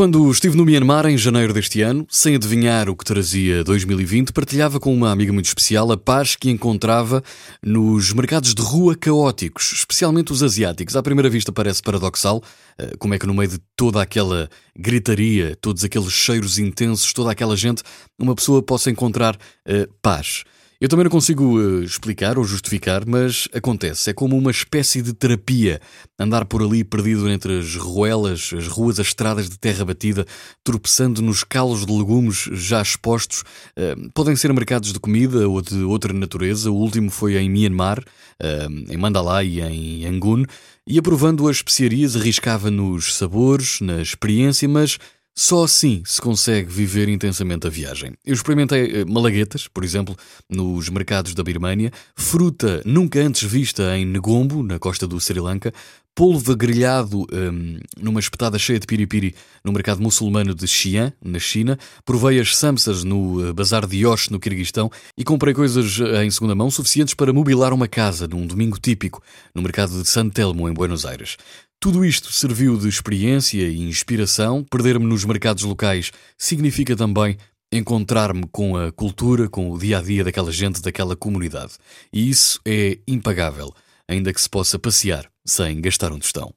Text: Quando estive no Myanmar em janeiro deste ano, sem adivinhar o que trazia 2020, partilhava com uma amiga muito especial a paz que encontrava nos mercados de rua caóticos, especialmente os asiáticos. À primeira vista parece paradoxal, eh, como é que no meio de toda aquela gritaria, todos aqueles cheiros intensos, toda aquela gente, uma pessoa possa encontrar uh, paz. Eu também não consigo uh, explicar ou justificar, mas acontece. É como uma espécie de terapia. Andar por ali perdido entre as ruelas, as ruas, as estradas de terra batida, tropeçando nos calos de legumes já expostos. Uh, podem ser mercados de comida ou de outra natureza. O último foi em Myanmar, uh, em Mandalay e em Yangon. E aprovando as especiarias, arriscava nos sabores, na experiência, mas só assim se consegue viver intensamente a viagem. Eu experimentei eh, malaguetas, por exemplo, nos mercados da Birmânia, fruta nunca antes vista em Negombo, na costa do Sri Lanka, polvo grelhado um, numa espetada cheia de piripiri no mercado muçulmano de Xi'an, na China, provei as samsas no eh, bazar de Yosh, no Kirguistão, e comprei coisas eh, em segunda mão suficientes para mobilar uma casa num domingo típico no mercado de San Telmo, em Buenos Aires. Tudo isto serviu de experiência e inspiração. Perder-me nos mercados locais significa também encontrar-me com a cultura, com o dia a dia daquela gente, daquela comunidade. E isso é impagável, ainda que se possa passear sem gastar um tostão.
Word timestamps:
Quando 0.00 0.30
estive 0.30 0.56
no 0.56 0.64
Myanmar 0.64 1.04
em 1.04 1.18
janeiro 1.18 1.52
deste 1.52 1.82
ano, 1.82 2.06
sem 2.08 2.34
adivinhar 2.34 2.88
o 2.88 2.96
que 2.96 3.04
trazia 3.04 3.62
2020, 3.62 4.32
partilhava 4.32 4.80
com 4.80 4.94
uma 4.94 5.12
amiga 5.12 5.30
muito 5.30 5.44
especial 5.44 5.92
a 5.92 5.96
paz 5.98 6.36
que 6.36 6.48
encontrava 6.48 7.22
nos 7.62 8.10
mercados 8.10 8.54
de 8.54 8.62
rua 8.62 8.96
caóticos, 8.96 9.72
especialmente 9.74 10.32
os 10.32 10.42
asiáticos. 10.42 10.96
À 10.96 11.02
primeira 11.02 11.28
vista 11.28 11.52
parece 11.52 11.82
paradoxal, 11.82 12.42
eh, 12.78 12.94
como 12.98 13.12
é 13.12 13.18
que 13.18 13.26
no 13.26 13.34
meio 13.34 13.50
de 13.50 13.58
toda 13.76 14.00
aquela 14.00 14.48
gritaria, 14.74 15.54
todos 15.60 15.84
aqueles 15.84 16.10
cheiros 16.14 16.58
intensos, 16.58 17.12
toda 17.12 17.30
aquela 17.30 17.54
gente, 17.54 17.82
uma 18.18 18.34
pessoa 18.34 18.62
possa 18.62 18.90
encontrar 18.90 19.36
uh, 19.36 19.86
paz. 20.00 20.44
Eu 20.80 20.88
também 20.88 21.04
não 21.04 21.10
consigo 21.10 21.58
uh, 21.58 21.82
explicar 21.82 22.38
ou 22.38 22.44
justificar, 22.44 23.04
mas 23.04 23.46
acontece. 23.52 24.08
É 24.08 24.14
como 24.14 24.34
uma 24.34 24.50
espécie 24.50 25.02
de 25.02 25.12
terapia. 25.12 25.78
Andar 26.18 26.46
por 26.46 26.62
ali 26.62 26.82
perdido 26.82 27.28
entre 27.28 27.58
as 27.58 27.76
ruelas, 27.76 28.50
as 28.56 28.66
ruas, 28.66 28.98
as 28.98 29.08
estradas 29.08 29.50
de 29.50 29.58
terra 29.58 29.84
batida, 29.84 30.24
tropeçando 30.64 31.20
nos 31.20 31.44
calos 31.44 31.84
de 31.84 31.92
legumes 31.92 32.48
já 32.52 32.80
expostos. 32.80 33.42
Uh, 33.76 34.10
podem 34.14 34.34
ser 34.34 34.54
mercados 34.54 34.90
de 34.90 34.98
comida 34.98 35.46
ou 35.46 35.60
de 35.60 35.82
outra 35.82 36.14
natureza. 36.14 36.70
O 36.70 36.76
último 36.76 37.10
foi 37.10 37.36
em 37.36 37.50
Myanmar, 37.50 37.98
uh, 37.98 38.90
em 38.90 38.96
Mandalay 38.96 39.58
e 39.58 39.60
em 39.60 40.04
Yangon. 40.04 40.44
E 40.86 40.98
aprovando 40.98 41.46
as 41.46 41.56
especiarias, 41.56 42.16
arriscava 42.16 42.70
nos 42.70 43.16
sabores, 43.16 43.82
na 43.82 44.00
experiência, 44.00 44.66
mas 44.66 44.96
só 45.40 45.64
assim 45.64 46.02
se 46.04 46.20
consegue 46.20 46.70
viver 46.70 47.08
intensamente 47.08 47.66
a 47.66 47.70
viagem. 47.70 48.12
Eu 48.26 48.34
experimentei 48.34 49.00
eh, 49.00 49.04
malaguetas, 49.06 49.66
por 49.66 49.82
exemplo, 49.82 50.14
nos 50.46 50.90
mercados 50.90 51.32
da 51.32 51.42
Birmânia, 51.42 51.90
fruta 52.14 52.82
nunca 52.84 53.18
antes 53.20 53.50
vista 53.50 53.96
em 53.96 54.04
Negombo, 54.04 54.62
na 54.62 54.78
costa 54.78 55.06
do 55.06 55.18
Sri 55.18 55.40
Lanka, 55.40 55.72
polvo 56.14 56.54
grelhado 56.56 57.26
um, 57.32 57.78
numa 57.98 58.20
espetada 58.20 58.58
cheia 58.58 58.78
de 58.78 58.86
piripiri 58.86 59.34
no 59.64 59.72
mercado 59.72 60.02
muçulmano 60.02 60.54
de 60.54 60.66
Xi'an, 60.66 61.12
na 61.24 61.38
China, 61.38 61.78
provei 62.04 62.40
as 62.40 62.56
samsas 62.56 63.04
no 63.04 63.48
eh, 63.48 63.52
bazar 63.52 63.86
de 63.86 63.98
Yosh, 63.98 64.28
no 64.28 64.40
Kirguistão, 64.40 64.90
e 65.16 65.24
comprei 65.24 65.54
coisas 65.54 65.98
eh, 66.00 66.24
em 66.24 66.30
segunda 66.30 66.54
mão 66.54 66.70
suficientes 66.70 67.14
para 67.14 67.32
mobilar 67.32 67.72
uma 67.72 67.88
casa 67.88 68.26
num 68.26 68.46
domingo 68.46 68.78
típico 68.78 69.22
no 69.54 69.62
mercado 69.62 70.02
de 70.02 70.08
San 70.08 70.28
Telmo, 70.28 70.68
em 70.68 70.72
Buenos 70.72 71.06
Aires. 71.06 71.36
Tudo 71.82 72.04
isto 72.04 72.30
serviu 72.30 72.76
de 72.76 72.88
experiência 72.88 73.66
e 73.66 73.80
inspiração. 73.80 74.62
Perder-me 74.62 75.06
nos 75.06 75.24
mercados 75.24 75.64
locais 75.64 76.12
significa 76.36 76.94
também 76.94 77.38
encontrar-me 77.72 78.46
com 78.52 78.76
a 78.76 78.92
cultura, 78.92 79.48
com 79.48 79.70
o 79.70 79.78
dia 79.78 79.98
a 79.98 80.02
dia 80.02 80.24
daquela 80.24 80.52
gente, 80.52 80.82
daquela 80.82 81.16
comunidade. 81.16 81.74
E 82.12 82.28
isso 82.28 82.60
é 82.66 82.98
impagável, 83.08 83.72
ainda 84.10 84.32
que 84.32 84.40
se 84.40 84.50
possa 84.50 84.76
passear 84.76 85.30
sem 85.46 85.80
gastar 85.80 86.12
um 86.12 86.18
tostão. 86.18 86.52